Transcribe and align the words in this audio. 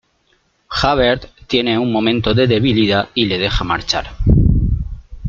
Javert 0.67 1.27
tiene 1.45 1.77
un 1.77 1.91
momento 1.91 2.33
de 2.33 2.47
debilidad 2.47 3.09
y 3.13 3.27
le 3.27 3.37
deja 3.37 3.63
marchar. 3.63 4.07